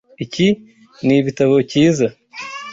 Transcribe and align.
Iki 0.25 0.47
nibitabo 1.05 1.55
cyiza. 1.69 2.07